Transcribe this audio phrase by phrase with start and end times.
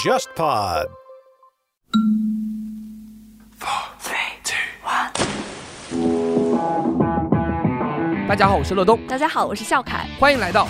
[0.00, 0.88] JustPod。
[8.28, 10.66] 大家好，我是乐东，大家好，我是笑凯，欢迎来到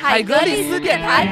[0.00, 1.28] 海格力斯电台。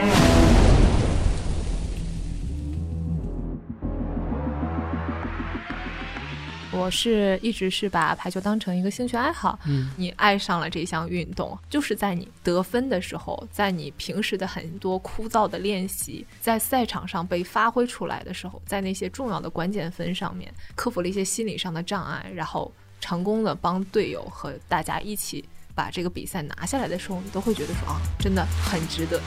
[6.80, 9.58] 我是一直是把排球当成一个兴趣爱好。
[9.66, 25.44] 嗯，你爱上了这项运动，就是在你得分的时候，在你平时的很多枯燥的练习，在赛场上被发挥出来的时候，在那些重要的关键分上面，克服了一些心理上的障碍，然后成功的帮队友和大家一起
[25.74, 29.20] 把这个比赛拿下来的时候，你都会觉得说啊，真的很值得。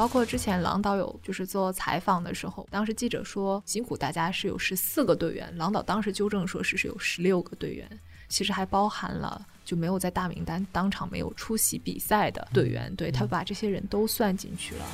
[0.00, 7.86] 包括之前郎导有就是做采访的时候，当时记者说辛苦大家是有十四个队员，郎导当时纠正说是是有十六个队员，
[8.26, 14.84] 其实还包含了就没有在大名单当场没有出席比赛的队员，对他把这些人都算进去了。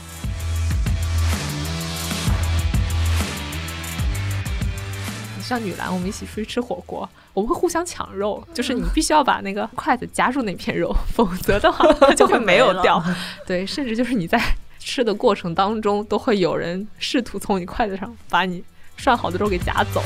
[5.41, 13.01] 像女篮，我们一起出去吃火锅，我们会互相抢肉，就是你必须要把那个筷子夹住那片肉， 否则的话 它就会没有掉。
[13.47, 14.43] 对，甚至就是你在
[14.87, 18.63] 吃的过程当中，都会有人试图从你筷子上把你
[18.97, 20.01] 涮好的肉给夹走。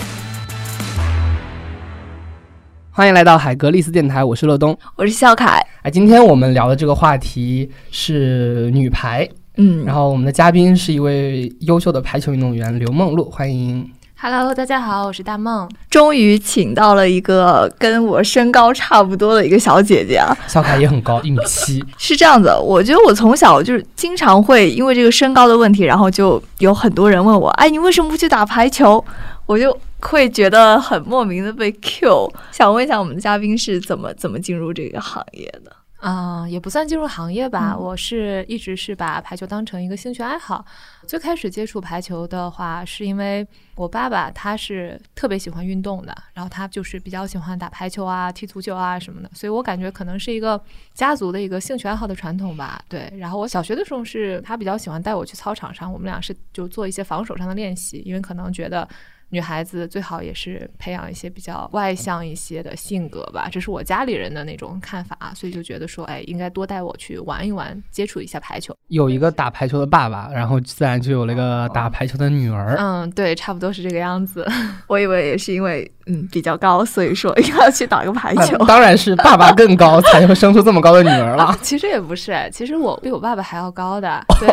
[2.90, 5.60] 欢迎来到海格力斯电台，我是乐东，我是笑凯。
[5.82, 13.86] 哎，今天我们聊的这个话题是女排，嗯然后我们的嘉宾是一位优秀的排球运动员刘梦露，欢迎。
[14.22, 15.66] Hello，大家好，我是大梦。
[15.88, 20.36] 终于请到了一个跟我身高差不多的一个小姐姐啊！
[20.46, 21.82] 小凯也很高，一米七。
[21.96, 29.02] 是这样子，我觉得我从小就是经常会因为这个身高的问题，然后就有很多人问我，哎，你为什么不去打排球？
[29.46, 32.30] 我就会觉得很莫名的被 Q。
[32.52, 35.72] 想问一下我们的嘉宾是怎么怎么进入这个行业的？
[36.00, 40.64] 啊、也不算进入行业吧，嗯我是一直是把排球当成一个兴趣爱好。
[41.06, 50.58] 最开始接触排球的话，是因为我爸爸他是特别喜欢运动的，然后他就是比较喜欢打排球啊、踢足球啊什么的，所以我感觉可能是一个
[50.94, 52.82] 家族的一个兴趣爱好的传统吧。
[52.88, 58.88] 对，然后我小学的时候是他比较喜欢带我去操场上，我们俩是就做一些防守上的练习，因为可能觉得。
[59.30, 68.76] 女孩子最好也是培养一些比较外向一些的性格吧，这是我家里人的那种看法，所以就觉得说，哎，应该多带我去玩一玩，接触一下排球。
[68.88, 72.76] 有一个打排球的爸爸，然后自然就有了一个打排球的女儿。
[72.78, 74.46] 嗯，对，差不多是这个样子。
[74.88, 78.66] 我以为也是因为嗯比较高，所以说要去打个排球那。
[78.66, 81.56] 当然是爸爸更高， 才会生出这么高的女儿了。
[81.62, 84.24] 其实也不是，其实我比我爸爸还要高的。
[84.38, 84.48] 对，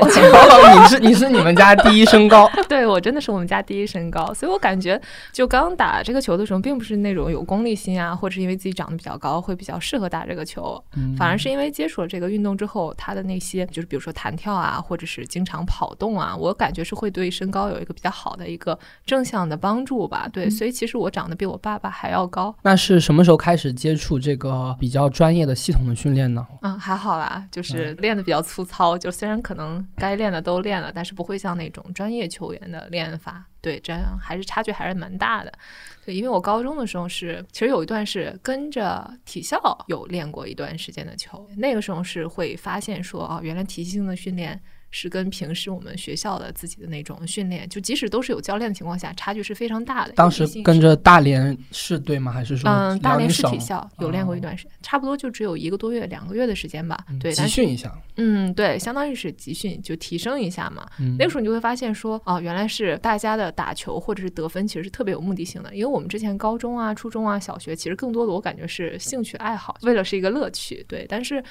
[0.80, 5.00] 你是你是你们家第一身高， 对我真的是我们家第一身高，所以我感觉
[5.32, 10.84] 就刚打这个球的时候，并不是那种有功利心啊，或者是因为自己长得比较高，会比较适合打这个球，
[11.18, 20.28] 反而是因为接触了这个运动之后，他的那些就是比如说弹跳啊，或者是经常跑动啊，我感觉是会对身高有一个比较好的一个正向的帮助吧。
[20.34, 26.46] 对，所以其实我长得比我爸爸还要高，那是什么时候开始接触这个比较专业的系统的训练呢？
[26.62, 33.46] 嗯，还好啦，就是练的比较粗糙，就虽然可能该练的都练了，但是不会像那种专业球员的练法。
[33.68, 35.52] 对，这样还是差距还是蛮大的。
[36.06, 44.58] 对，因为我高中的时候是，其实有一段是跟着体校有练过一段时间的球，那个时候是会发现说，哦，原来体系性的训练。
[44.92, 50.14] 是跟平时我们学校的自己的那种训练，就即使都是有教练的情况下，差距是非常大的。
[50.14, 52.32] 当时跟着大连市队吗？
[52.32, 56.98] 还是说嗯，大连市体校有练过一段时间，差不多就只有一个多月、两个月的时间吧。
[57.20, 57.94] 对，集训一下？
[58.16, 60.88] 嗯，对，相当于是集训，就提升一下嘛。
[61.00, 70.86] 嗯那个时候你就会发现说，哦，原来是大家的打球或者是得分其实是特别有目的性的，因为我们之前高中啊、初中啊、小学其实更多的我感觉是兴趣爱好，为了是一个乐趣。
[70.88, 71.44] 对，但是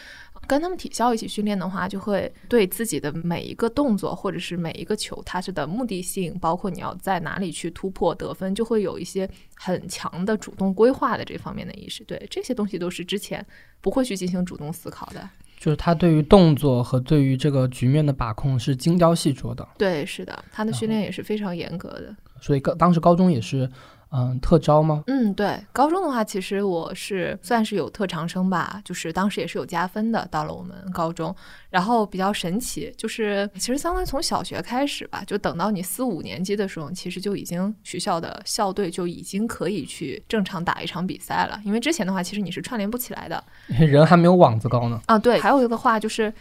[0.47, 12.05] 跟他们体校一起训练的话，就会对自己的每一个动作或者是每一个球，它是的目的性，包括你要在哪里去突破得分，就会有一些很强的主动规划的这方面的意识。
[12.05, 13.45] 对，这些东西都是之前
[13.81, 15.29] 不会去进行主动思考的。
[15.59, 22.15] 就是他对于动作和对于这个局面的把控是精雕细琢的，对，是的，他的训练也是非常严格的。
[22.43, 23.69] 所以高当时高中也是
[24.11, 25.03] 嗯特招吗？
[25.09, 30.27] 嗯，对，高中的话，其实我是算是有特长生吧，就是当时也是有加分的。
[30.31, 31.35] 到了我们高中，
[31.71, 41.61] 然后比较神奇，就是其实相当于从小学开始吧，就等到你四五年级的时候，其实就已经学校的校队就已经可以去正常打一场比赛了。
[41.65, 45.01] 因为之前的话，其实你是串联不起来的 人还没有网子高呢。
[45.07, 45.19] 啊。
[45.19, 46.33] 对，还有一个话就是。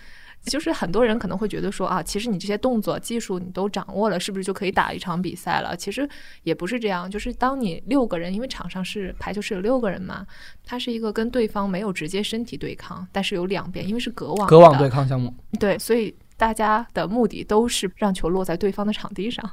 [0.46, 5.76] 就是很多人可能会觉得说啊，其实你这些动作技术你都掌握了，是不是就可以打一场比赛了？
[5.76, 6.08] 其实
[6.44, 10.26] 也不是这样，就是当你六个人，因为场上是排球是有六个人嘛，
[10.64, 19.50] 它是一个跟对方没有直接身体对抗，但是有两边，因为是隔网隔网对抗项目，对，所以大家的目的都是让球落在对方的场地上。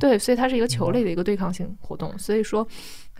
[0.00, 2.12] 对，所以它是一个球类的一个对抗性活动。
[2.18, 2.66] 所以说，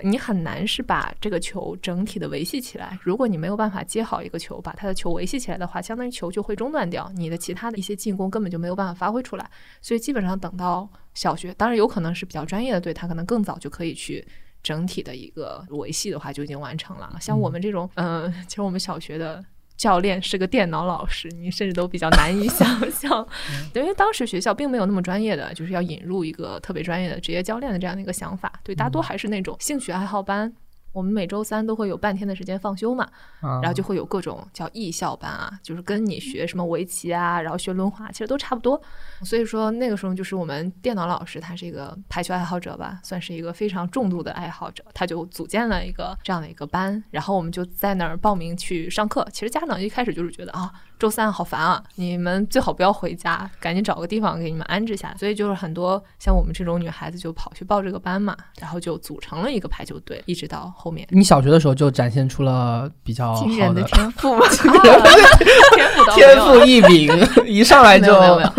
[0.02, 2.98] 你很难是把这个球整体的维系起来。
[3.02, 9.50] 如果你没有办法接好一个球，把它的球维系起来的话，相当于球就会中断掉，你的其他的一些进攻根本就没有办法发挥出来。
[9.80, 14.26] 所以基本上等到小学，当然有可能是比较专业的队，他可能更早就可以去。
[14.60, 17.16] 整体的一个维系的话就已经完成了。
[17.20, 19.42] 像我们这种，嗯、其实我们小学的
[19.78, 23.26] 教练是个电脑老师，你甚至都比较难以想象，
[23.72, 28.52] 因为当时学校并没有那么专业的，就是要引入一个特别专业的职业教练的这样的一个想法。
[28.62, 30.52] 对，大多还是那种兴趣爱好班。
[30.98, 33.04] 我们每周三都会有半天的时间放休嘛，
[33.40, 38.80] 啊然后就会有各种叫艺校班啊，就是跟你学什么围棋啊，然后学轮滑，其实都差不多。
[39.22, 49.24] 所以说那个时候就是我们电脑老师，他是一个排球爱好者吧，算是一个非常重度的爱好者，他就组建了一个这样的一个班，然后我们就在那儿报名去上课。
[49.32, 55.16] 其实家长一开始就是觉得啊，周三好烦啊，你们最好不要回家，赶紧找个地方给你们安置下来。
[55.16, 61.06] 所以就是很多像我们这种女孩子就跑去报这个班嘛，然后就组成了一个排球队，一直到后面。
[61.10, 64.46] 你小学的时候就展现出了比较惊人的的天赋吗。
[64.48, 67.08] 天赋天赋异禀，
[67.46, 68.52] 一上来没就有没有没有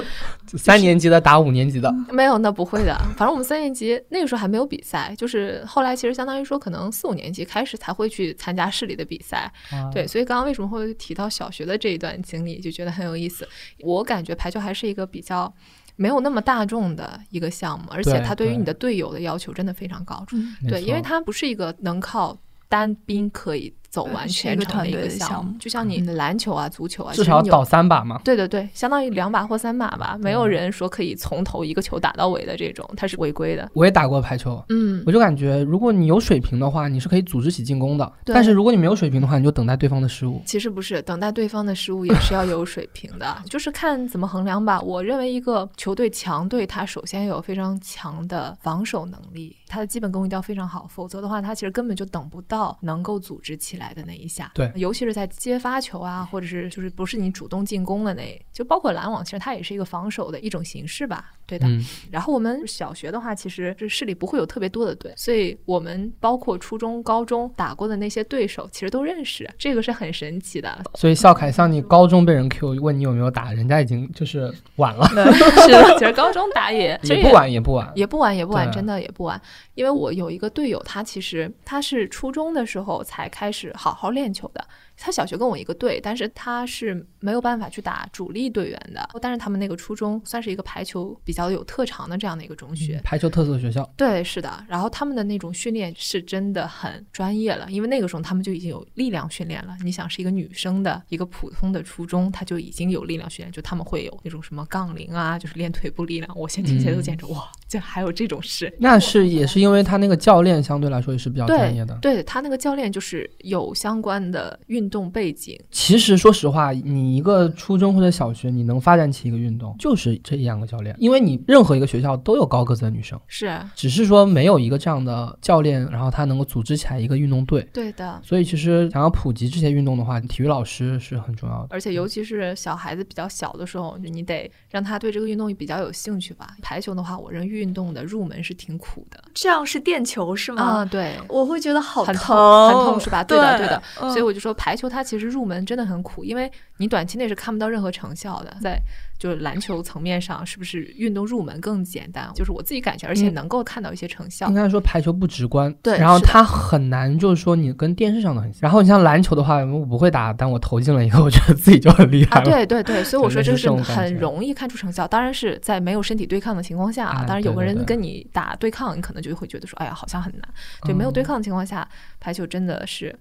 [0.57, 2.95] 三年级的打五年级的，没有，那不会的。
[3.15, 9.51] 反正我们三年级那个时候还没有比赛，就是后来其实相当于说，可能四五年级开始才会去参加市里的比赛。
[9.71, 13.47] 啊对，所以刚刚为什么会提到小学的这一段经历，就觉得很有意思。
[13.81, 15.53] 我感觉排球还是一个比较
[15.95, 20.25] 没有那么大众的一个项目，而且它对于你的队友的要求真的非常高。
[20.67, 22.37] 对，因为它不是一个能靠
[22.67, 28.19] 单兵可以走完全程的一个项目就像你的篮球啊、足球啊，至少倒三把嘛。
[28.23, 33.69] 对对对，相当于两把或三把吧，没有人说可以从头一个球打到尾的这种，它是违规的。
[33.73, 40.41] 我也打过排球，嗯我就感觉如果你有水平的话，你是可以组织起进攻的；对但是如果你没有水平的话，你就等待对方的失误。
[40.45, 44.79] 其实不是，等待对方的失误也是要有水平的， 就是看怎么衡量吧。
[44.81, 54.51] 我认为一个球队强队，他首先有非常强的防守能力，他的基本功一定要非常好，否则的话，他其实根本就等不到能够组织起来的那一下。
[54.53, 61.31] 对尤其是在接发球啊，或者是就是不是你主动进攻的那，就包括拦网，其实它也是一个防守的一种形式吧。
[61.49, 70.77] 对的，嗯，然后我们小学的话，其实是市里不会有特别多的队，所以我们包括初中、高中打过的那些对手，其实都认识，这个是很神奇的。
[70.93, 75.07] 所以笑凯，像你高中被人 Q 问你有没有打，人家已经就是晚了，
[75.65, 77.91] 是的，其实高中打也其实也不晚也不晚。
[77.95, 79.41] 也不晚，也不晚，真的也不晚。
[79.73, 84.63] 因为我有一个队友，他其实他是初中的时候才开始好好练球的。
[84.99, 89.07] 他小学跟我一个队，但是他是没有办法去打主力队员的。
[89.21, 94.63] 但是他们那个初中算是一个排球比较有特长的这样的一个中学，排球特色学校，对，是的。
[94.67, 99.75] 然后他们的那种训练是真的很专业了，因为那个时候他们就已经有力量训练了。
[99.83, 106.29] 你想，是一个女生的一个普通的初中，她就已经有力量训练，就他们会有那种什么杠铃啊，就是练腿部力量。
[106.37, 108.73] 我现在听起来都简直、哇，这还有这种事。
[108.79, 111.97] 那是也是因为他那个教练相对来说也是比较专业的。
[112.01, 127.67] 对他那个教练就是有相关的运动背景，其实说实话，你一个初中或者小学，你能发展起一个运动，就是这一两个教练，因为你任何一个学校都有高个子的女生，是只是说没有一个这样的教练，然后他能够组织起来一个运动队。
[127.73, 128.19] 对的。
[128.23, 131.67] 所以其实想要普及这些运动的话，体育老师是很重要的。
[131.69, 136.55] 而且尤其是小孩子比较小的时候，就你得让他对这个运动比较有兴趣吧。
[136.61, 140.63] 排球的话，我认为运动的入门是挺苦的这样是垫球是吗？
[140.63, 143.23] 啊，对，我会觉得好很疼，很痛是吧？
[143.23, 143.81] 对的，对的。
[144.01, 148.55] 嗯所以我就说排球它其实入门真的很苦，因为你短期内是看不到任何成效的。
[148.61, 148.79] 在
[149.17, 152.31] 就是篮球层面上，是不是运动入门更简单？
[152.33, 154.53] 就是我自己感觉，而且嗯能够看到一些成效应。
[154.53, 158.61] 该说排球不直观，对然后它很难，就是说你跟电视上的很像。
[158.61, 167.19] 然后你像篮球的话，我不会打，但我投进了以后，我觉得自己就很厉害啊，对对对，所以我说这个是很容易看出成效，当然是在没有身体对抗的情况下啊。
[167.19, 170.41] 啊当然有个人跟你打对抗，你可能就会觉得说，哎呀，好像很难。
[170.83, 171.85] 对，没有对嗯抗的情况下，
[172.21, 173.13] 排球真的是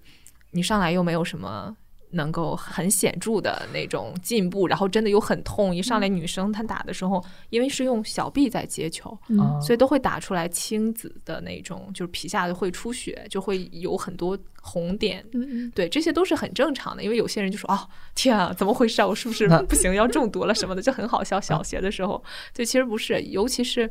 [0.51, 1.77] 你上来又没有什么。
[2.11, 5.77] 能够很显著的那种进步，然后真的又很痛。
[5.77, 9.15] 一上来女生她打的时候，因为是用小臂在接球，
[9.61, 15.23] 所以都会打出来青紫的那种，就是皮下会出血，就会有很多红点。
[15.35, 17.79] 嗯对，这些都是很正常的，因为有些人就说哦，
[18.15, 19.07] 天啊，怎么回事啊？
[19.07, 21.39] 我是不是不行，要中毒了什么的，就很好笑。
[21.39, 22.25] 小学的时候，
[22.55, 23.91] 对，其实不是，尤其是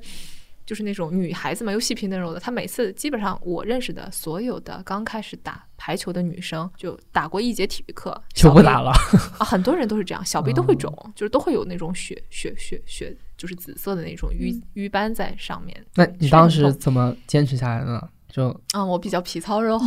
[0.67, 2.39] 就是那种女孩子嘛，又细皮嫩肉的。
[2.39, 8.91] 她每次基本上我认识的所有的刚开始打排球的女生，就打过一节体育课就不打了。
[9.39, 15.81] 啊，很多人都是这样，小臂都会肿，哦就是都会有那种血血血血，就是紫色的那种瘀瘀斑在上面。
[15.95, 18.09] 那你当时怎么坚持下来的呢？
[18.31, 19.85] 就啊、我比较皮糙肉厚，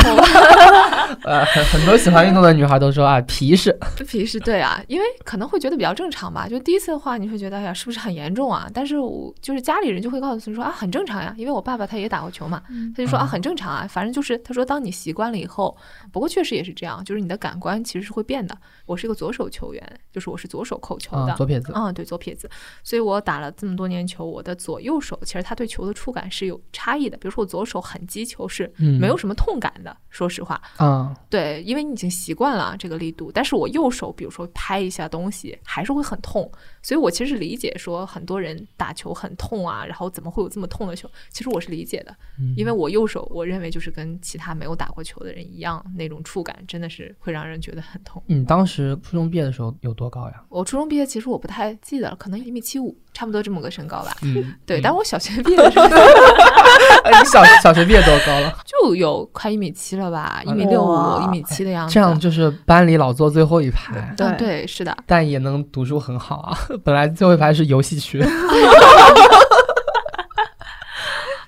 [1.22, 3.76] 呃，很很多喜欢运动的女孩都说啊，皮实。
[4.08, 6.48] 皮实对啊，因为可能会觉得比较正常吧。
[6.48, 8.68] 就第一次的话，你会觉得哎呀，是不是很严重啊？
[8.74, 12.62] 但是我就是家里人就会告诉你说啊，很正常呀，因为我爸爸他也打过球嘛，
[12.96, 15.76] 他就说啊，嗯很正常啊，反正就是他说当你习惯了以后，
[16.10, 18.56] 不过确实也是这样，就是你的感官其实是会变的。
[18.86, 21.72] 我是一个左手球员，就是我是左手扣球的啊，，左撇子。
[21.76, 22.50] 嗯，对，左撇子，
[22.82, 27.16] 所以我打了这么多年球，我的左右手其实它对球的触感是有差异的。
[27.18, 33.30] 比如说我左手狠击球是嗯没有什么痛感的，说实话，啊，对，因为你已经习惯了这个力度。
[33.32, 36.50] 但是我右手，比如说拍一下东西，还是会很痛。
[36.82, 41.10] 所以我其实理解说很多人打球很痛啊，然后怎么会有这么痛的球？
[41.30, 48.22] 其实我是理解的，嗯因为我右手，我认为就是跟其他没有打过球的人一样，那种触感真的是会让人觉得很痛。
[48.26, 50.42] 你当时初中毕业的时候有多高呀？
[50.48, 54.16] 我初中毕业，其实我不太记得了，可能一米七五，差不多这么个身高吧。
[54.22, 55.84] 嗯，对，嗯但我小学毕业的时候
[57.04, 58.52] 哎你小小学毕业多高了？
[58.64, 61.94] 就有快一米七了吧，一米六五、一米七的样子。
[61.94, 66.58] 这样就是班里老坐最后一排，对嗯，对，是的，但也能读书很好啊。
[66.84, 68.24] 本来最后一排是游戏区。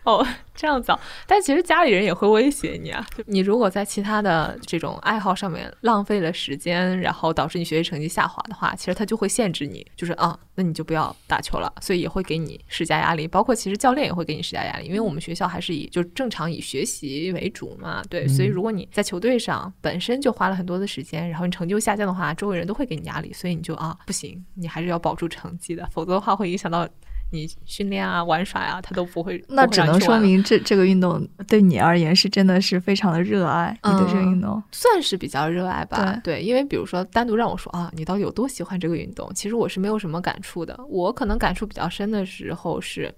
[0.05, 0.27] 哦，
[0.63, 1.01] 这样子啊。
[1.27, 13.27] 但其实家里人也会威胁你啊，就你如果在其他的这种爱好上面浪费了时间，然后导致你学习成绩下滑的话，其实他就会限制你，就是啊，那你就不要打球了，所以也会给你施加压力。
[13.27, 26.89] 包括其实教练也会给你施加压力，因为我们学校还是以就正常以学习为主嘛，对，所以如果你在球队上本身就花了很多的时间，然后你成绩又下降的话，周围人都会给你压力，所以你就啊不行，你还是要保住成绩的，否则的话会影响到。
[27.33, 29.43] 你训练啊、玩耍呀、他都不会。
[29.49, 34.63] 那只能说明这这个运动对你而言是真的是非常的热爱，你对这个运动。
[34.71, 36.21] 算是比较热爱吧。
[36.23, 39.33] 对，因为比如说单独让我说啊，你到底有多喜欢这个运动？
[39.35, 40.79] 其实我是没有什么感触的。
[40.89, 43.13] 我可能感触比较深的时候是，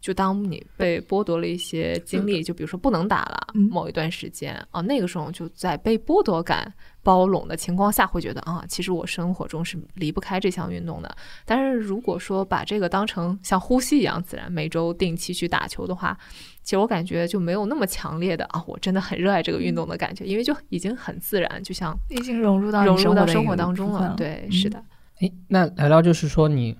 [0.00, 6.72] 就当你被剥夺了一些精力，就比如说不能打了嗯某一段时间啊，那个时候就在被剥夺感
[7.06, 11.16] 包容的情况下，会觉得啊，其实我生活中是离不开这项运动的。
[11.44, 16.18] 但是如果说把这个当成像呼吸一样自然，每周定期去打球的话，
[16.64, 24.14] 其实我感觉就没有那么强烈的啊，我真的很热爱这个运动的感觉，因为就已经很自然，就像已经融入到融入到生活当中了。
[24.16, 24.82] 对，嗯是的。
[25.20, 26.76] 诶，那聊聊就是说你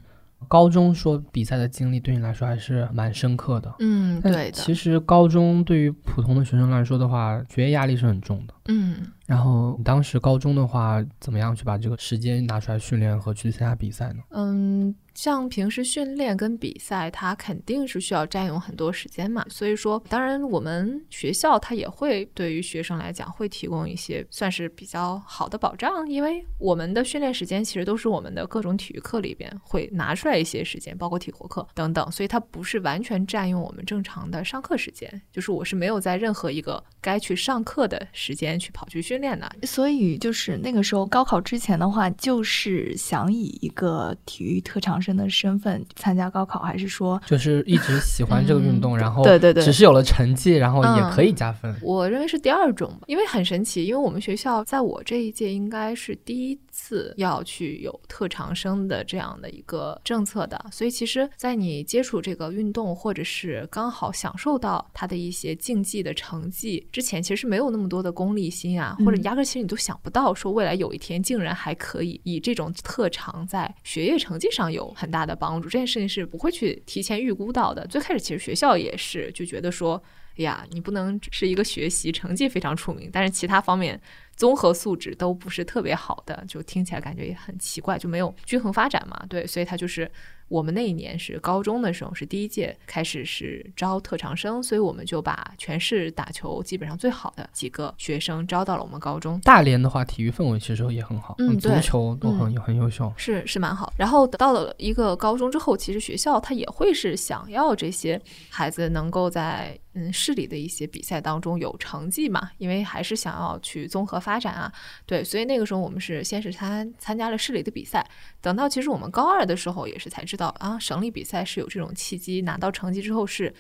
[0.48, 3.72] 高中说比赛的经历对你来说还是蛮深刻的。
[3.78, 4.52] 嗯，对的。
[4.52, 8.54] 其实高中对于普通的学生来说的话，学业压力是很重的。
[8.68, 14.22] 嗯，然后你当时高中的话，怎么样去把这个时间拿出来训练和去参加比赛呢？
[14.30, 19.44] 嗯，像平时训练跟比赛，它肯定是需要占用很多时间嘛。
[19.48, 35.22] 所以说，当然我们学校它也会对于学生来讲会提供一些算是比较好的保障，因为我们的训练时间其实都是我们的各种体育课里边会拿出来一些时间，包括体活课等等，所以它不是完全占用我们正常的上课时间。
[35.32, 39.50] 就是我是没有在任何一个该去上课的时间去跑去训练的。
[39.64, 51.74] 所以就是那个时候高考之前的话，就是想以一个体育特长生的身份参加高考，还是说就是 一直喜欢这个运动，然后对对对只是有了成绩，然后也可以加分。
[51.82, 77.86] 我认为是第二种吧，因为很神奇，因为我们学校在我这一届应该是第一次要去有特长生的这样的一个政策的，所以其实，在你接触这个运动，或者是刚好享受到它的一些竞技的成绩之前，其实是没有那么多的功利心啊，或者嗯压根儿其实你都想不到，说未来有一天竟然还可以以这种特长在学业成绩上有很大的帮助，这件事情是不会去提前预估到的。
[77.86, 80.02] 最开始其实学校也是就觉得说。
[80.38, 84.00] 哎呀，你不能只是一个学习成绩非常出名，但是其他方面
[84.36, 89.24] 综合素质都不是特别好的，就听起来感觉也很奇怪，就没有均衡发展嘛。
[89.28, 90.10] 对，所以他就是
[90.48, 99.40] 我们那一年是高中的时候，是第一届开始是招特长生，所以我们就把全市打球基本上最好的几个学生招到了我们高中。
[99.40, 103.10] 大连的话，体育氛围其实也很好，足嗯足球都很、很优秀。
[103.16, 103.90] 是是蛮好。
[103.96, 114.72] 然后到了一个高中之后，其实学校他也会是想要这些孩子能够在嗯市里的一些比赛当中有成绩嘛，因为还是想要去综合发展啊。
[115.06, 118.08] 对，所以那个时候我们是先是参参加了市里的比赛，
[118.40, 123.52] 等到其实我们高二的时候也是才知道啊，省里比赛是有这种契机，拿到成绩之后是。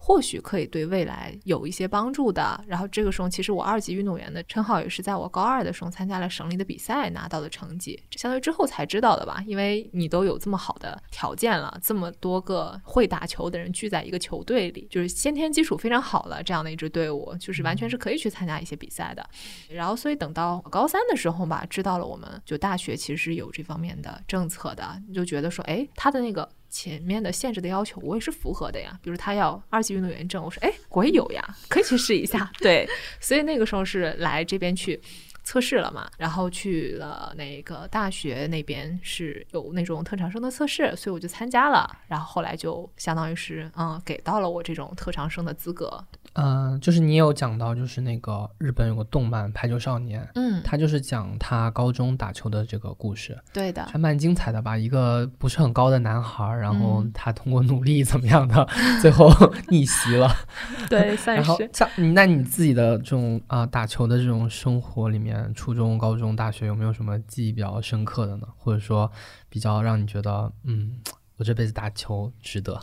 [0.00, 2.64] 或许可以对未来有一些帮助的。
[2.66, 9.42] 然后这个时候，其实我二级运动员的称号也是在我高二的时候参加了省里的比赛拿到的成绩，相当于之后才知道的吧？
[9.46, 19.28] 因为你都有这么好的条件了，这么多个会打球的人聚在一个球队里，就是先天基础非常好了，这样的一支队伍，就是完全是可以去参加一些比赛的。
[19.68, 26.48] 然后，所以等到高三的时候吧，知道了我们就大学其实有这方面的政策的，你就觉得说，哎，他的那个。
[26.68, 28.98] 前面的限制的要求，我也是符合的呀。
[29.02, 32.50] 比如他要二级运动员证，我说哎，我也有呀， 可以去试一下。
[32.60, 32.88] 对，
[33.20, 35.00] 所以那个时候是来这边去
[35.44, 41.90] 测试了嘛，然后去了那个大学那边是有那种特长生的测试，所以我就参加了。
[42.06, 46.04] 然后后来就相当于是嗯，给到了我这种特长生的资格。
[46.40, 54.76] 嗯，就是你有讲到，就是那个日本有个动漫《排球少年》，嗯，他就是讲他高中打球的这个故事，对的，还蛮精彩的吧？
[54.78, 58.68] 一个不是很高的男孩，然后嗯他通过努力怎么样的，
[59.02, 59.28] 最后
[59.68, 60.30] 逆袭了。
[60.88, 61.68] 对， 算然后是。
[61.72, 68.46] 像你，那你自己的这种啊、打球的这种生活里面，初中、高中、大学有没有什么记忆比较深刻的呢？
[68.56, 69.10] 或者说
[69.48, 70.98] 比较让你觉得，嗯，
[71.36, 72.80] 我这辈子打球值得？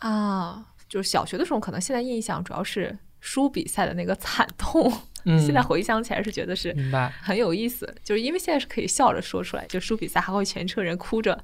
[0.00, 4.92] 啊，就是小学的时候，可能现在印象主要是输比赛的那个惨痛，
[5.24, 6.76] 嗯，现在回想起来是觉得是。
[7.22, 11.42] 很有意思，就是因为现在是可以笑着说出来，就输比赛还会全车人哭着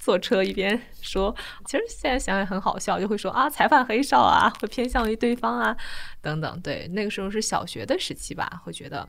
[0.00, 1.32] 坐车一边说，
[1.66, 5.76] 其实现在想想很好笑，就会说啊裁判黑哨啊，会偏向于对方啊
[6.20, 6.60] 等等。
[6.60, 9.08] 对，那个时候是小学的时期吧，会觉得。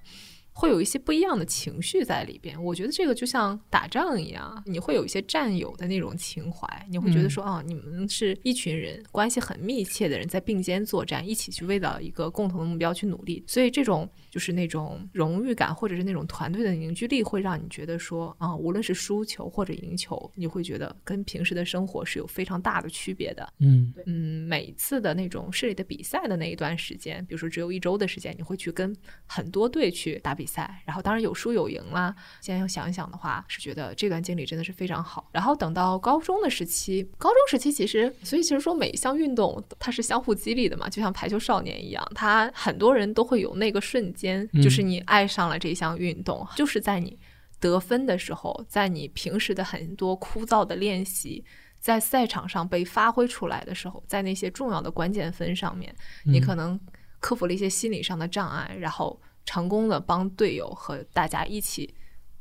[0.54, 23.54] 会有一些不一样的情绪在里边，我觉得这个就像打仗一样，你会有一些战友的那种情怀，你会觉得说，哦，你们是一群人，关系很密切的人，在并肩作战，一起去为了一个共同的目标去努力，所以这种就是那种荣誉感，或者是那种团队的凝聚力，会让你觉得说，啊、无论是输球或者赢球，你会觉得跟平时的生活是有非常大的区别的。
[23.60, 23.94] 嗯。
[24.06, 32.14] 嗯，每一次的那种市里的比赛的那一段时间，比如说只有一周的时间，你会去跟很多队去打比赛，然后当然有输有赢啦。
[32.42, 35.30] 现在要想一想的话，是觉得这段经历真的是非常好。
[35.32, 47.18] 然后等到高中的时期，高中时期其实，所以其实说每一项运动它是相互激励的嘛，就像排球少年一样，他很多人都会有那个瞬间，就是你爱上了这项运动，就是在你
[47.60, 51.44] 得分的时候，在你平时的很多枯燥的练习。
[51.80, 55.92] 在赛场上被发挥出来的时候，在那些重要的关键分上面，
[56.26, 56.80] 你可能
[57.20, 61.94] 克服了一些心理上的障碍，然后成功的帮队友和大家一起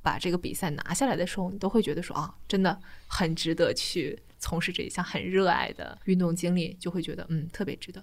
[0.02, 8.03] 把这个比赛拿下来的时候，你都会觉得说啊，真的很值得去从事这一项很热爱的运动经历，就会觉得嗯特别值得。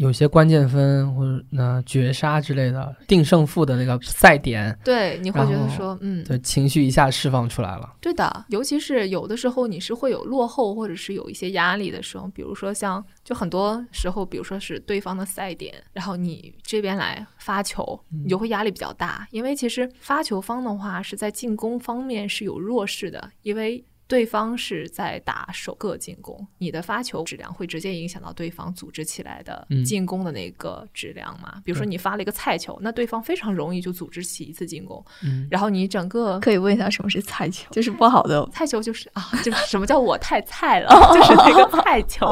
[0.00, 7.96] 有些关键分或者那绝杀之类的定胜负的那个赛点，对，你会觉得说嗯，对情绪一下释放出来了。
[8.00, 23.84] 对的，尤其是有的时候你是会有落后或者是有一些压力的时候，比如说像就很多时候，比如说是对方的赛点，然后你这边来发球，你就会压力比较大，因为其实发球方的话是在进攻方面是有弱势的，因为。
[24.10, 31.62] 对方是在打首个进攻，你的发球质量会直接影响到对方组织起来的嗯进攻的那个质量嘛？
[31.64, 37.70] 比如说你发了一个菜球，那对方非常容易就组织起一次进攻，嗯，然后你整个可以问一下什么是菜球？
[37.70, 42.26] 就是不好的 菜球就是啊，就是什么叫我太菜了， 就是那个 菜球，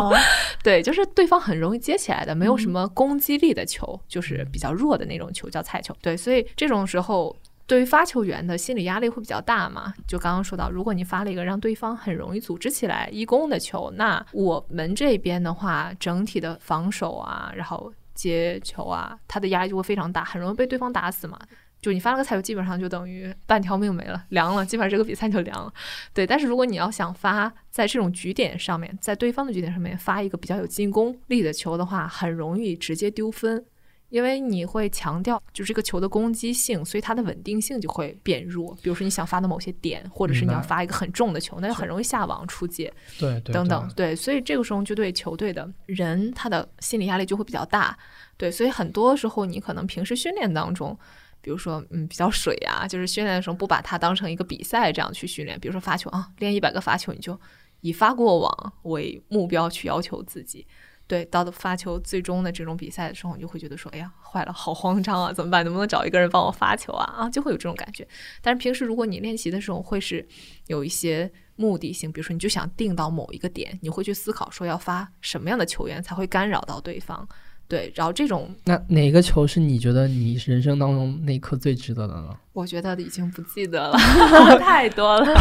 [0.64, 5.96] 对，就是对方很容易接起来的，没有什么攻击力的球，就是比较弱的那种球叫菜球。
[6.02, 7.36] 对，所以这种时候。
[7.68, 9.92] 对于发球员的心理压力会比较大嘛？
[10.06, 21.38] 就刚刚说到，如果你发了一个让对方很容易组织起来一攻的球，那我们这边的话，整体的防守啊，然后接球啊，他的压力就会非常大，很容易被对方打死嘛。
[21.80, 25.72] 就你发了个菜球，基本上就等于半条命没了，凉了，基本上这个比赛就凉了。
[26.14, 33.64] 对，但是如果你要想发在这种局点上面，在对方的局点上面发一个比较有进攻力的球的话，很容易直接丢分，
[34.10, 38.74] 因为你会强调就是这个球的攻击性，所以它的稳定性就会变弱。
[38.82, 42.92] 比如说你想发的某些点，或者是你要发一个很重的球，那就很容易下网出界。
[43.18, 47.96] 对对等等，对，所以这个时候就对球队的人他的心理压力就会比较大，
[48.36, 50.98] 对，所以很多时候你可能平时训练当中，
[51.42, 57.38] 比如说嗯比较水啊，就是训练的时候不把它当成一个比赛这样去训练，比如说发球啊，练一百个发球，你就
[57.82, 60.66] 以发过网为目标去要求自己。
[61.08, 65.64] 对，到了发球最终的这种比赛的时候，你就会觉得说，哎呀，坏了，好慌张啊，怎么办？
[65.64, 67.04] 能不能找一个人帮我发球啊？
[67.16, 68.06] 啊，就会有这种感觉。
[68.42, 70.24] 但是平时如果你练习的时候，会是
[70.66, 77.26] 有一些目的性，比如说你就想定到某一个点，你会去思考说要发什么样的球员才会干扰到对方。
[77.66, 82.36] 对，然后这种那哪个球是你觉得你人生当中那一刻最值得的呢？
[82.52, 83.98] 我觉得已经不记得了，
[84.60, 85.34] 太多了，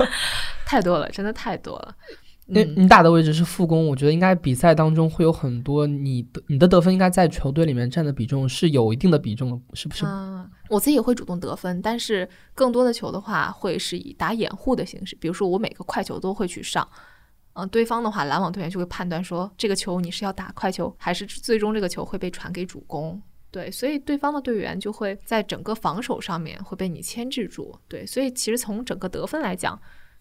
[0.64, 1.94] 太多了，真的太多了。
[2.50, 10.04] 你嗯你打的位置是副攻，我觉得应该比赛当中会有很多你的你的得分应该在球队里面占的比重是有一定的比重的，是不是？
[10.04, 16.86] 嗯，我自己也会主动得分，但是更多的球的话，会是以打掩护的形式，比如说我每个快球都会去上。
[17.54, 23.20] 嗯，对方的话，篮网队员就会判断说，这个球你是要打快球，还是最终这个球会被传给主攻。
[23.50, 27.76] 对，所以对方的队员就会在整个防守上面会被你牵制住。
[27.88, 29.76] 对，所以其实从整个得分来讲，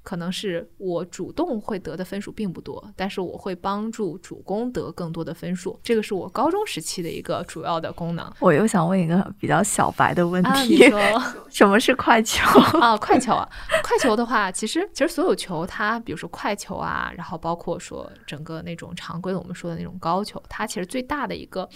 [0.10, 5.80] 可能是我主动会得的分数并不多，但是我会帮助主攻得更多的分数。
[5.84, 8.28] 这个是我高中时期的一个主要的功能。
[8.40, 11.00] 我又想问一个比较小白的问题，说。
[11.52, 12.44] 什么是快球？
[12.80, 13.48] 啊，快球啊，
[13.84, 21.70] 快球的话，其实其实所有球它，比如说快球啊，然后包括说整个那种常规的我们说的那种高球，它其实最大的一个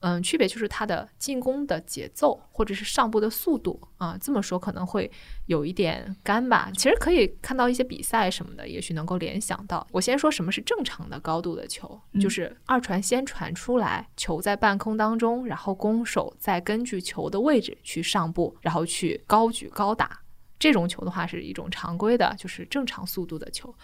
[0.00, 5.10] 嗯区别就是它的进攻的节奏或者是上步的速度啊，这么说可能会
[5.46, 6.70] 有一点干吧。
[6.74, 9.86] 其实可以看到一些比赛什么的，也许能够联想到。
[9.90, 20.20] 我先说什么是正常的高度的球，就是二传先传出来，球在半空当中，然后攻手再根据球的位置去上步，然后去高举高打。
[20.60, 23.74] 这种球的话是一种常规的，就是正常速度的球。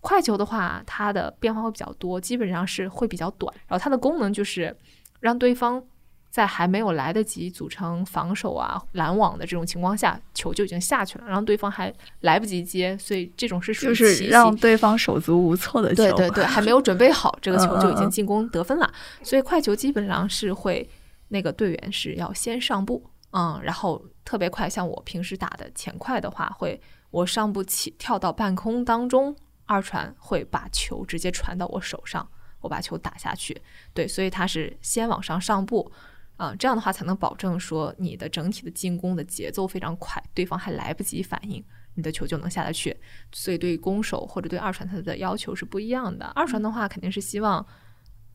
[0.00, 3.54] 快球的话，它的变化会比较多，基本上是会比较短。
[3.66, 4.76] 然后它的功能就是
[5.24, 5.82] 让对方
[6.28, 16.02] 在还没有来得及组成防守啊、拦网的这种情况下，球就已经下去了，然后对方还来不及接，所以这种是属于就是让对方手足无措的球。
[16.02, 18.92] 对对对，还没有准备好，这个球就已经进攻得分了。
[19.22, 20.86] 所以快球基本上是会
[21.28, 24.68] 那个队员是要先上步，嗯，然后特别快。
[24.68, 26.78] 像我平时打的前快的话，会
[27.10, 29.34] 我上步起跳到半空当中，
[29.64, 32.28] 二传会把球直接传到我手上，
[32.64, 33.56] 我把球打下去。
[33.92, 35.92] 对，所以他是先往上上步。
[36.36, 42.94] 啊、这样的话才能保证说你的整体的进攻的节奏非常快，对方还来不及反应，你的球就能下得去。
[43.30, 46.26] 所以对攻手或者对二传他的要求是不一样的。
[46.34, 47.64] 二传的话肯定是希望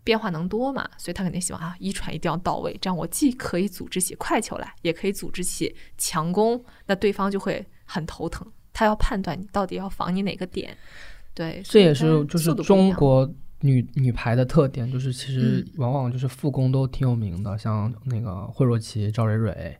[0.01, 10.75] 变化能多嘛，所以他肯定希望啊一传一定要到位，这样我既可以组织起快球来，也可以组织起强攻，那对方就会很头疼，他要判断你到底要防你哪个点。
[11.33, 13.29] 对，这也是就是中国
[13.61, 19.77] 女女排的特点，就是其实嗯往往就是副攻都挺有名的，像那个惠若琪、赵蕊蕊，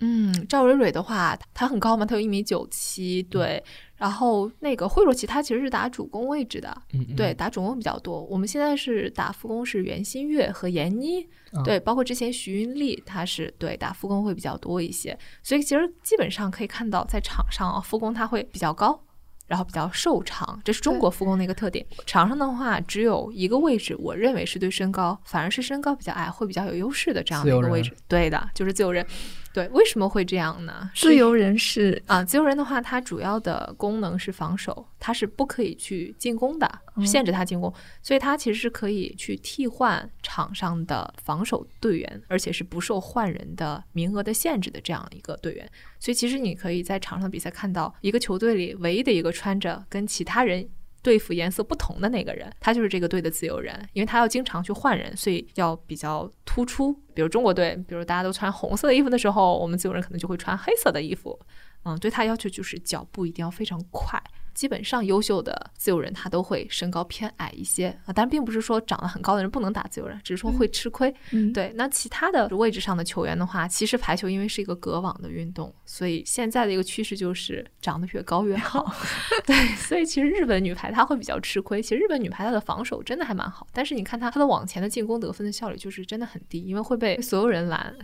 [0.00, 3.62] 嗯，赵蕊蕊的话，她很高嘛，她有一米九七，对。
[3.96, 8.20] 然后那个惠若琪，她其实是打主攻位置的，嗯，嗯对，，打主攻比较多。
[8.24, 11.22] 我们现在是打副攻是袁心玥和闫妮，
[11.52, 15.16] 啊对，包括之前徐云丽，她是对打副攻会比较多一些。
[15.40, 19.00] 所以其实基本上可以看到，在场上啊，副攻她会比较高。
[19.46, 21.84] 然后比较瘦长，这是中国复工的一个特点。
[22.06, 27.94] 场上的话，只有一个位置，我认为是对身高，反而是身高比较矮会比较有优势的这样的一个位置。
[28.08, 29.06] 对的，就是自由人。
[29.52, 30.90] 对，为什么会这样呢？
[30.94, 45.68] 自由人是啊，自由人的话，它主要的功能是防守，它是不可以去进攻的，嗯限制他进攻，所以它其实是可以去替换场上的防守队员，而且是不受换人的名额的限制的这样一个队员。
[46.00, 50.68] 所以其实你可以在场上比赛看到一个球队里唯一的一个穿着跟其他人。
[51.02, 56.92] 对付颜色不同的那个人，他就是这个队的自由人，因为他要经常去换人，所以要比较突出。
[57.12, 61.38] 比如中国队，比如大家都穿红色的衣服的时候，我们自由人可能就会穿黑色的衣服。
[61.84, 64.22] 嗯，对他要求就是脚步一定要非常快。
[64.54, 71.12] 基本上优秀的自由人他都会身高偏矮一些啊，当然并不是说长得很高的人不能打自由人，只是说会吃亏。
[71.30, 78.94] 嗯，对，那其他的位置上的球员的话，其实排球因为是一个隔网的运动，所以现在的一个趋势就是长得越高越好。
[79.46, 81.82] 对，所以其实日本女排她会比较吃亏。
[81.82, 87.94] 其实日本女排她的防守真的还蛮好，但是你看她她的往前的进攻得分的效率就是真的很低，因为会被所有人拦，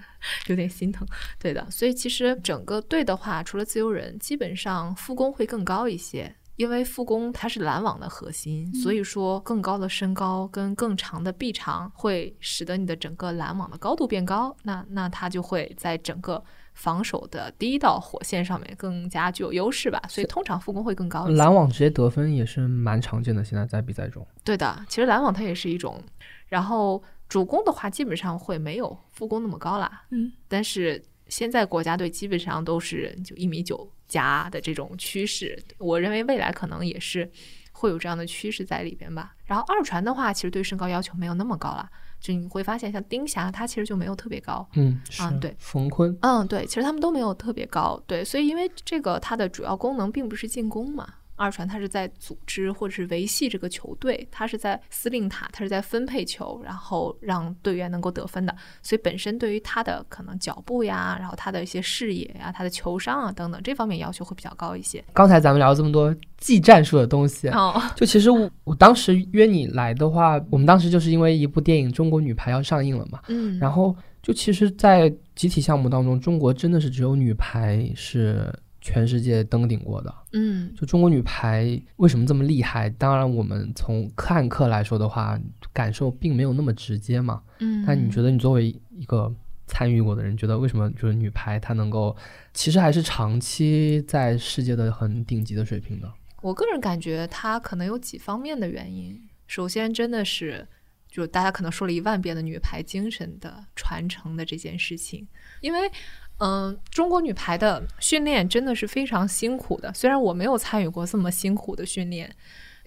[0.47, 1.07] 有点心疼。
[1.39, 6.35] 对的，所以其实整个队的话，除了自由人，基本上副攻会更高一些。
[6.59, 16.42] 因为副攻它是拦网的核心，所以说更高的身高跟更长的臂长会使得你的整个拦网的高度变高，那那它就会在整个
[16.75, 20.03] 防守的第一道火线上面更加具有优势吧。
[20.09, 21.38] 所以通常副攻会更高一些。
[21.38, 24.27] 拦网直接得分也是蛮常见的，现在在比赛中。
[24.42, 26.03] 对的，其实拦网它也是一种，
[26.49, 30.03] 然后主攻的话基本上会没有副攻那么高啦。
[30.11, 37.31] 嗯，但是现在国家队基本上都是就一米九加的这种趋势，我认为未来可能也是
[37.73, 39.35] 会有这样的趋势在里边吧。
[39.44, 41.88] 然后二传的话，其实对身高要求没有那么高了，
[42.21, 44.68] 就你会发现像丁霞她其实就没有特别高。
[44.75, 45.23] 嗯，是。
[45.23, 51.07] 啊对冯坤，嗯，对，其实他们都没有特别高，对，所以因为这个它的主要功能并不是进攻嘛，
[51.38, 58.55] 二传他是在组织或者是维系这个球队，他是在司令塔，他是在分配球，然后让队员能够得分的。
[58.83, 65.03] 所以本身对于他的可能脚步呀，然后他的一些视野呀，他的球商啊等等这方面要求会比较高一些。
[65.14, 78.53] 刚才咱们聊了这么多技战术的东西，哦，就其实我我当时约你来的话，我们当时就是因为一部电影《中国女排》要上映了嘛，嗯，然后就其实，在集体项目当中，中国真的是只有女排是
[78.88, 80.14] 全世界登顶过的。
[80.33, 82.88] 嗯就中国女排为什么这么厉害？
[82.88, 85.38] 当然，我们从看客来说的话，
[85.74, 87.42] 感受并没有那么直接嘛。
[87.59, 89.31] 嗯，但你觉得，你作为一个
[89.66, 92.16] 参与过的人，觉得为什么就是女排她能够，
[92.55, 96.11] 其实还是长期在世界的很顶级的水平的？
[96.40, 99.20] 我个人感觉它可能有几方面的原因。
[99.46, 100.66] 首先，真的是
[101.11, 105.29] 就大家可能说了一万遍的女排精神的传承的这件事情，
[105.61, 105.90] 因为。
[106.38, 109.92] 嗯，中国女排的训练真的是非常辛苦的。
[109.92, 112.35] 虽然我没有参与过这么辛苦的训练，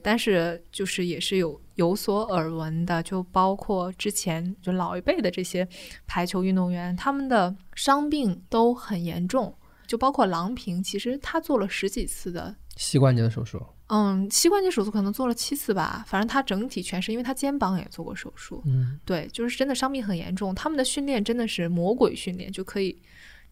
[0.01, 3.03] 但是就是也是有有所耳闻的。
[3.03, 5.67] 就包括之前就老一辈的这些
[6.07, 9.55] 排球运动员，他们的伤病都很严重。
[9.85, 20.55] 就包括郎平，其实她做了十几次的膝关节的手术，嗯，膝关节手术可能做了七次吧，反正她整体全是因为她肩膀也做过手术，嗯，对，就是真的伤病很严重。
[20.55, 23.01] 他们的训练真的是魔鬼训练，就可以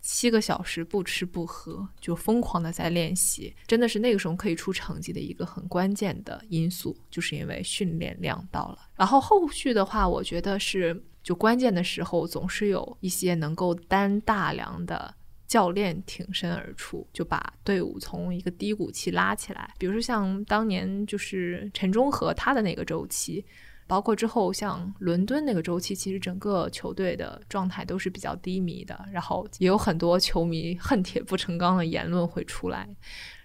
[0.02, 8.80] 七个小时不吃不喝，就疯狂的在练习，真的是那个时候可以出成绩的一个很关键的因素，就是因为训练量到了。
[8.96, 15.16] 然后后续的话，我觉得是就关键的时候总是有一些能够担大梁的。
[15.50, 19.74] 教练挺身而出，就把队伍从一个低谷期拉起来。
[19.80, 23.44] 比如说像当年就是陈忠和他的那个周期，
[23.90, 28.98] 包括之后像伦敦那个周期，其实整个球队的状态都是比较低迷的。
[29.12, 32.88] 然后也有很多球迷恨铁不成钢的言论会出来。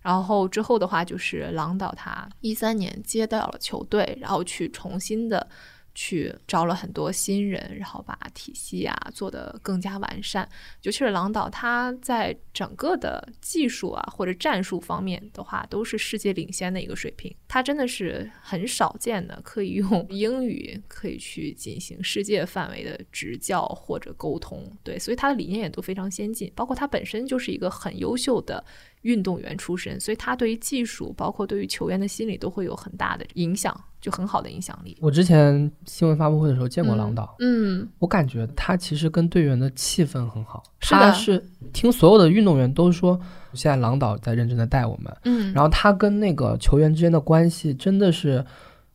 [0.02, 5.48] 然后之后的话，就是郎导他一三年接到了球队，然后去重新的。
[5.94, 10.48] 去招了很多新人，然后把体系啊做得更加完善。
[10.83, 17.35] 尤其是郎导，他在整个的技术啊或者战术方面的话，都是世界领先的一个水平。
[17.46, 24.70] 他真的是很少见的，可以用英语可以去进行世界范围的执教或者沟通。
[24.83, 26.52] 对，所以他的理念也都非常先进。
[26.57, 28.64] 包括他本身就是一个很优秀的
[29.04, 33.74] 运动员出身，所以他对于技术，包括对于球员的心理，都会有很大的影响。
[34.04, 34.94] 就很好的影响力。
[35.00, 40.62] 我之前新闻发布会的时候见过郎导，嗯，我感觉他其实跟队员的气氛很好。
[40.80, 43.18] 是的他是听所有的运动员都说，
[43.54, 45.16] 现在郎导在认真的带我们。
[45.24, 48.44] 嗯，然后他跟那个球员之间的关系真的是，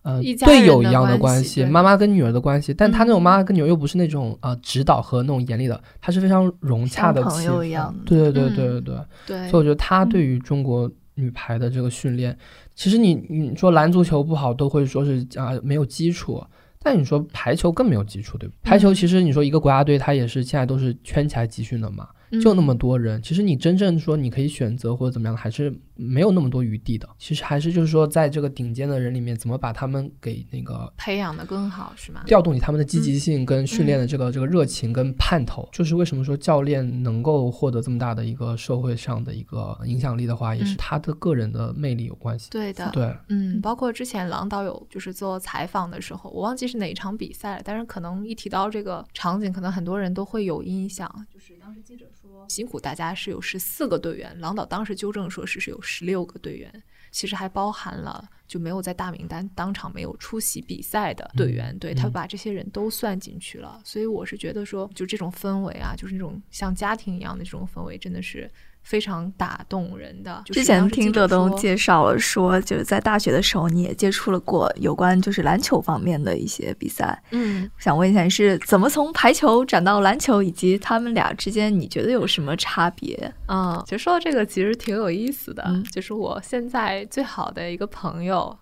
[0.04, 2.74] 呃队友一样的关系妈妈跟女儿的关系。
[2.74, 8.98] 但她那种嗯妈妈跟女儿又不是那种呃指导和那种严厉的，她是非常融洽的气氛友一样的对对对嗯对对对。
[9.28, 12.38] 对，所以我觉得他嗯对于中国女排的这个训练，
[12.76, 16.44] 其实你你说篮足球不好，都会说是啊、没有基础。
[16.82, 18.56] 但你说排球更没有基础，对吧？
[18.64, 22.08] 排球嗯其实你说一个国家队，它也是现在都是圈起来集训的嘛，
[22.42, 23.22] 就那么嗯多人。
[23.22, 27.08] 其实你真正说你可以选择或者怎么样，还是没有那么多余地的。
[27.18, 32.24] 其实还是就是说，在这个顶尖的人里面，怎么把他们给那个培养的更好，是吗？
[32.26, 42.50] 调动起他们的积极性跟训嗯练的这个、这个热情跟盼头，就是为什么说教练能够获得这么大的一个社会上的一个影响力的话，也是嗯他的个人的魅力有关系。
[42.50, 51.10] 对的，对，嗯，包括之前郎导有就是做采访的时候，我忘记是哪一场比赛了，但是可能一提到这个场景，可能很多人都会有印象。
[51.34, 56.72] 就是当时记者说辛苦大家是有十四个队员，郎导当时纠正说是是有十六个队员，
[57.10, 63.82] 其实还包含了就没有在大名单当场没有出席比赛的队员，对他嗯把这些人都算进去了。
[63.84, 68.50] 所以我是觉得说，就这种氛围啊，就是那种像家庭一样的这种氛围，真的是
[68.84, 70.42] 非常打动人的。
[70.46, 77.22] 就是之前听德东介绍了说，就是在大学的时候你也接触了过有关就是篮球方面的一些比赛。
[77.32, 77.70] 嗯。
[77.78, 83.34] 想问一下，你是怎么从排球转到篮球，以及他们俩之间你觉得有什么差别？
[83.48, 88.58] 嗯，其实说到这个其实挺有意思的，嗯就是我现在最好的一个朋友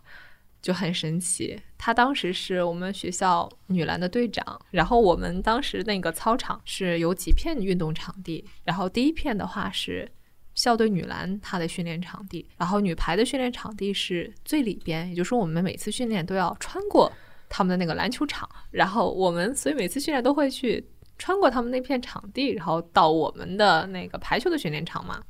[0.62, 10.12] 就很神奇，他当时是我们学校女篮的队长，然后我们当时那个操场是有几片运动场地，然后第一片的话是。
[10.56, 17.14] 校队女篮她的训练场地，然后女排的训练场地是最里边，也就是说我们每次训练都要穿过
[17.48, 20.84] 他们的那个篮球场，然后我们所以每次训练都会去
[21.20, 25.24] 穿过他们那片场地，然后到我们的那个排球的训练场嘛。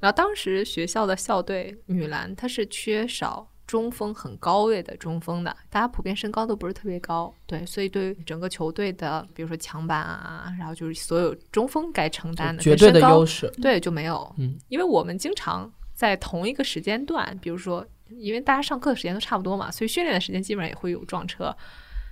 [0.00, 13.52] 然后当时学校的校队女篮，它是缺少中锋很高位的中锋的，大家普遍身高都不是特别高，对，所以对于整个球队的，比如说抢板啊，然后就是所有中锋该承担的绝对的优势。
[13.60, 21.54] 对就没有，嗯，因为我们经常在同一个时间段，比如说因为大家上课的时间都差不多嘛，所以训练的时间基本上也会有撞车。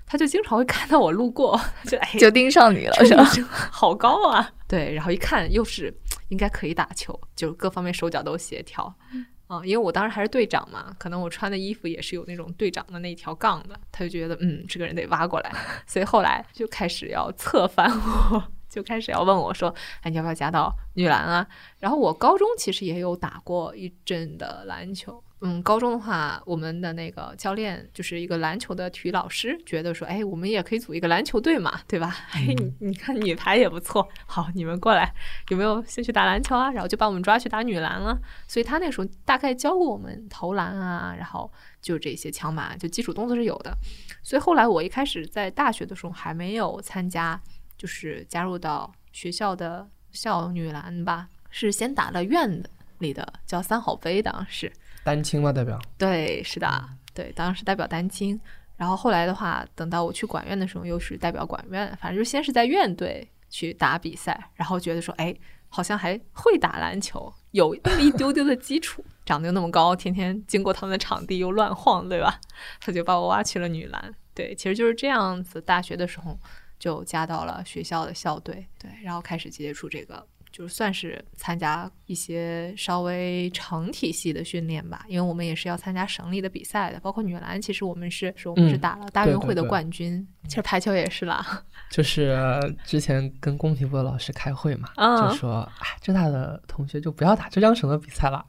[0.06, 3.24] 他就经常会看到我路过，就哎，就盯上你了，是吧
[3.70, 4.52] 好高啊！
[4.68, 5.90] 对，然后一看又是
[6.28, 8.94] 应该可以打球，就各方面手脚都协调。
[9.46, 15.52] 啊、因为我当时还是队长嘛，可能我穿的衣服也是有那种队长的那条杠的，他就觉得嗯，这个人得挖过来，
[15.86, 17.90] 所以后来就开始要策反
[18.32, 21.46] 我，就开始要问我说，哎，你要不要加到女篮啊？
[21.78, 32.16] 然后我高中其实也有打过一阵的篮球，嗯，高中的话，我们的那个教练就是一个篮球的体育老师，觉得说，哎，我们也可以组一个篮球队嘛，对吧？
[32.32, 35.12] 哎，你你看女排也不错，好，你们过来，
[35.48, 36.70] 有没有兴趣打篮球啊？
[36.70, 38.18] 然后就把我们抓去打女篮了。
[38.48, 43.76] 所以他那时候大概教过我们投篮啊，然后就这些枪马，就基础动作是有的。
[44.22, 47.38] 所以后来我一开始在大学的时候还没有参加，
[47.76, 52.62] 就是加入到学校的校女篮吧，是先打了院
[53.00, 54.72] 里的叫三好杯，当时。
[55.04, 55.52] 单亲吗？
[55.52, 58.40] 代表对，是的，对，当时代表单亲。
[58.76, 65.32] 然后后来的话，等到我去管院的时候，又是代表管院，反正就先是在院队去打比赛，然后觉得说，哎，
[65.68, 72.40] 好像还会打篮球，有那么一丢丢的基础， 长得又那么高，天天经过他们的场地又乱晃，对吧？
[72.80, 74.12] 他就把我挖去了女篮。
[74.34, 75.60] 对，其实就是这样子。
[75.60, 76.36] 大学的时候
[76.76, 80.26] 就加到了学校的校队，对，然后开始接触这个。
[80.54, 91.44] 就算是参加一些稍微成体系的训练吧，因为我们也是要参加省里的比赛的，包括女篮，其实我们是是我们是嗯打了大运会的对对冠军，其实排球也是啦。
[91.90, 92.38] 就是
[92.84, 98.44] 之前跟工体部的老师开会嘛，嗯就说，哎，浙大的同学就不要打浙江省的比赛了，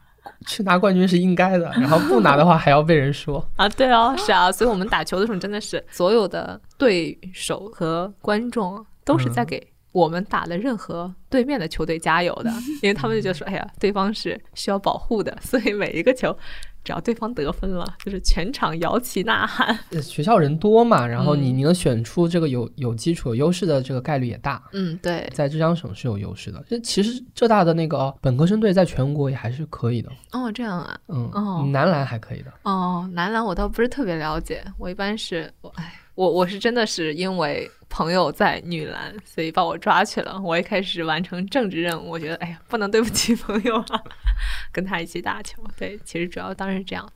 [0.45, 3.43] 去拿冠军是应该的，然后不拿的话还要被人说。
[3.57, 12.51] 啊，对哦，是啊，所以我们打球的时候真的是所有的对手和观众都是在嗯给我们打了任何对面的球队加油的，
[12.83, 16.37] 因为他们就觉得说，哎呀，对方是需要保护的，所以每一个球。
[16.83, 19.75] 只要对方得分了，就是全场摇旗呐喊。
[19.89, 24.61] 呃学校人多嘛，然后你嗯你能选出这个有有基础、有优势的这个概率也大。
[24.71, 40.41] 嗯，对，在浙江省是有优势的，这其实浙大的那个本科生队在全国也还是可以的，哦，这样啊，嗯，哦男篮还可以的，哦，男篮我倒不是特别了解，我一般是我哎，我我是真的是因为朋友在女篮，所以把我抓去了。
[40.41, 44.03] 我一开始完成政治任务，我觉得哎呀，不能对不起 朋友啊，
[44.71, 45.61] 跟他一起打球。
[45.77, 47.11] 对，其实主要当然是这样。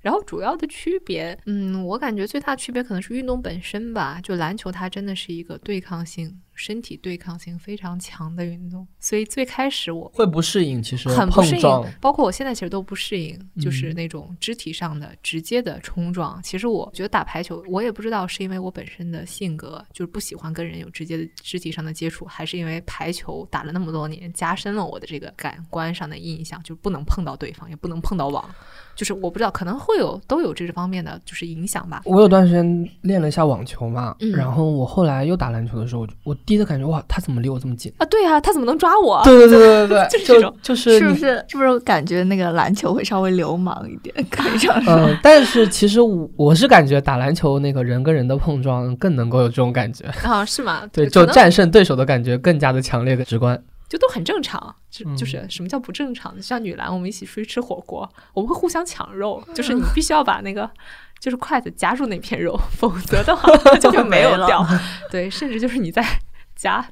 [0.00, 4.20] 然后主要的区别，嗯，我感觉最大的区别可能是运动本身吧。
[4.22, 16.40] 就篮球，它真的是一个对抗性、身体对抗性非常强的运动，所以最开始我会不适应，其实很不适应，，包括我现在其实都不适应，就是嗯那种肢体上的直接的冲撞。
[16.42, 28.42] 其实我觉得打排球，我也不知道是因为我本身的性格就是不喜欢跟人有直接的肢体上的接触，还是因为排球打了那么多年，加深了我的这个感官上的印象，就不能碰到对方，也不能碰到网。
[28.96, 32.02] 就是我不知道，可能会有都有这方面的就是影响吧。
[32.04, 37.92] 我有段时间练了一下网球嘛，嗯然后我后来又打篮球的时候，我第一次感觉哇，他怎么离我这么近？
[37.98, 39.22] 啊，对啊，他怎么能抓我？
[39.24, 41.44] 对对对对对对，就 就是这种就是你是不是？
[41.48, 44.14] 是不是感觉那个篮球会稍微流氓一点？
[44.30, 50.82] 看上去，嗯，但是其实我我是感觉打篮球那个人跟人的碰撞更能够有这种感觉，啊，是吗？
[50.92, 53.60] 对，就战胜对手的感觉更加的强烈、的直观。
[53.86, 56.34] 就都很正常，就嗯就是什么叫不正常？
[56.40, 60.68] 像女篮，我们一起出去吃火锅，我们会互相抢肉，就是你必须要把那个
[61.20, 64.66] 就是筷子夹住那片肉，否则的话 就会没有掉。
[65.10, 66.02] 对，甚至就是你在
[66.64, 66.82] 夹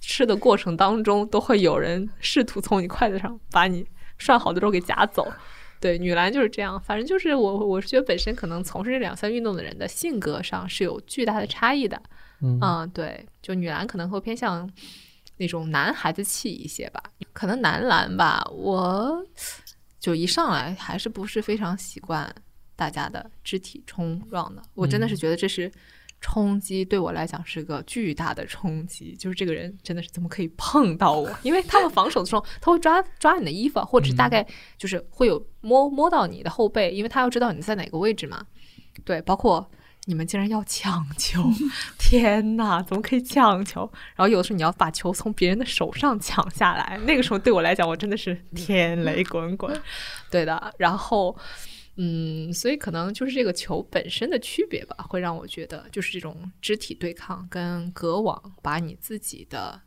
[0.00, 3.86] 吃的过程当中，都会有人试图从你筷子上把你
[4.18, 5.32] 涮好的肉给夹走。
[5.78, 12.02] 对，女篮就是这样，反正就是我，我是觉得本身可能从事这两项运动的人的性格上是有巨大的差异的。
[12.42, 14.68] 嗯，嗯，对，就女篮可能会偏向
[15.36, 17.00] 那种男孩子气一些吧，
[17.32, 19.24] 可能男篮吧，我
[20.00, 22.30] 就一上来还是不是非常习惯
[22.74, 25.70] 大家的肢体冲撞的，我真的是嗯觉得这是。
[26.20, 31.30] 冲击对我来讲是个巨大的冲击，就是这个人真的是怎么可以碰到我？
[31.42, 38.44] 因为他们防守的时候，他会抓抓你的衣服啊，或者是大概就是会有摸摸到你的后背，因为他要知道你在哪个位置嘛。
[39.04, 39.70] 对，包括
[40.04, 41.42] 你们竟然要抢球，
[41.98, 43.90] 天哪，怎么可以抢球？
[44.14, 49.80] 然后有的时候你要把球从别人的手上抢下来，那个时候对我来讲，我真的是天雷滚滚。
[50.30, 51.34] 对的，然后。
[51.96, 59.82] 嗯，所以可能就是这个球本身的区别吧，会让我觉得就是这种肢体对抗跟隔网，把你自己的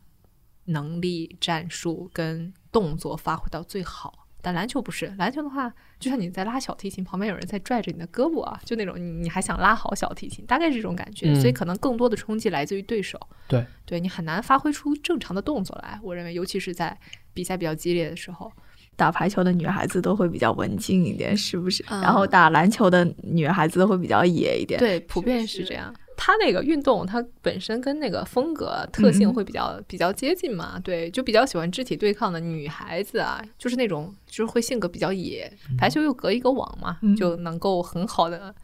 [0.66, 4.28] 能力、战术跟动作发挥到最好。
[4.40, 11.32] 但篮球不是，篮球的话，就像你在拉小提琴，旁边有人在拽着你的胳膊啊，就那种你你还想拉好小提琴，大概是这种感觉。
[11.32, 15.98] 嗯所以可能更多的冲击来自于对手，对，对你很难发挥出正常的动作来。
[16.02, 16.96] 我认为，尤其是在
[17.32, 18.52] 比赛比较激烈的时候。
[18.96, 21.84] 打排球的女孩子都会比较文静一点，是不是？
[21.88, 24.78] 嗯然后打篮球的女孩子都会比较野一点。
[24.78, 25.94] 对，普遍是这样。
[26.16, 38.54] 它那个运动，它本身跟那个风格特性嗯会比较、比较接近嘛，对，就比较喜欢肢体对抗的女孩子啊，就是那种就是会性格比较野，排球又隔一个网嘛，嗯就能够很好的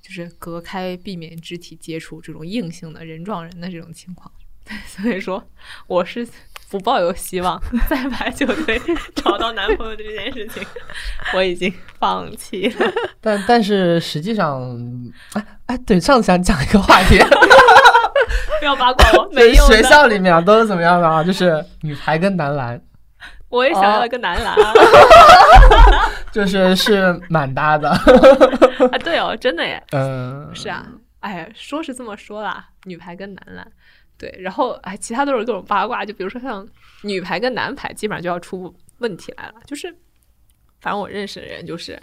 [0.00, 4.30] 就是隔开，避免肢体接触这种硬性的人撞人的这种情况。
[4.64, 5.42] 对， 所以说
[5.86, 6.26] 我是
[6.70, 8.80] 不抱有希望在排球队
[9.14, 10.66] 找到男朋友这件事情，
[11.34, 12.92] 我已经放弃了。
[13.20, 14.62] 但但是实际上，
[15.34, 17.18] 哎哎，对，上次想讲一个话题，
[18.58, 19.66] 不要八卦我，就是没有。
[19.66, 21.22] 学校里面都是怎么样的啊？
[21.22, 22.80] 就是女排跟男篮，
[23.48, 24.72] 我也想要一个男篮啊！
[26.32, 27.90] 就是是蛮搭的。
[27.90, 30.86] 啊，对哦，真的耶，嗯，是啊，
[31.20, 33.66] 哎，说是这么说啦，女排跟男篮，
[34.22, 36.64] 对，然后哎，其他都是各种八卦，就比如说像
[37.02, 39.92] 女排跟男排，基本上就要出问题来了，就是，
[40.80, 42.00] 反正我认识的人就是，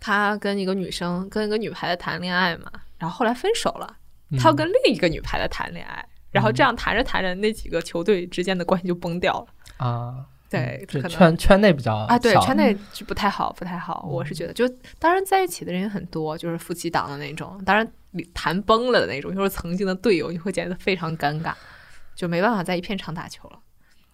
[0.00, 3.96] 他跟一个女生跟一个女排的谈恋爱嘛，然后后来分手了，
[4.38, 9.86] 他要跟另一个女排的谈恋爱，然后这样谈着谈着，那几个球队之间的关系就崩掉了。
[9.86, 14.08] 啊，对，就可能圈圈内比较啊，对，圈内就不太好，不太好。
[14.10, 14.66] 我是觉得，就
[14.98, 17.86] 当然在一起的人也很多，就是夫妻档的那种，当然
[18.34, 21.54] 谈崩了的那种，就是曾经的队友，你会觉得非常尴尬，
[22.14, 23.58] 就没办法在一片场打球了。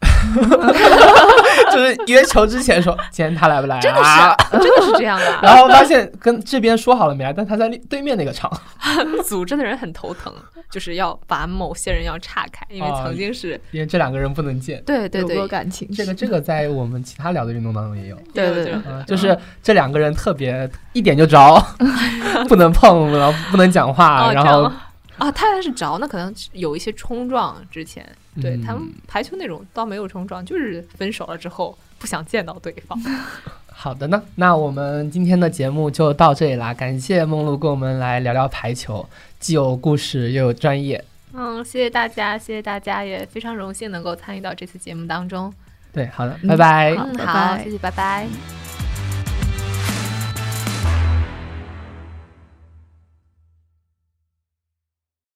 [1.73, 3.81] 就是约球之前说今天他来不来、啊？
[3.81, 5.39] 真的是，真的是这样的。
[5.43, 8.51] 然后发现跟这边说好了没来，但他在对面那个场。
[9.25, 10.33] 组织的人很头疼，
[10.71, 14.83] 就是要把某些人要岔开，因为啊曾经是，因为这两个人不能见。
[14.85, 15.89] 对对对，感情。
[15.93, 21.61] 这个这个在我们其他聊的运动当中也有，对对对嗯，就是这两个人特别一点就着，
[22.49, 24.71] 不能碰，然后不能讲话，哦，然后
[25.19, 27.57] 啊，他要是着，那可能有一些冲撞。
[27.71, 28.09] 之前
[28.41, 32.99] 对、嗯他们排球那种倒没有冲撞，就是分手了之后不想见到对方。
[33.67, 39.09] 好的呢，那我们今天的节目就到这里啦，感谢梦露跟我们来聊聊排球，
[39.39, 41.05] 既有故事又有专业。
[41.33, 45.53] 嗯，谢谢大家，谢谢大家，也非常荣幸能够参与到这次节目当中。
[45.93, 46.91] 对，好的，嗯拜拜。
[46.93, 48.68] 嗯，好拜好，谢谢，拜拜。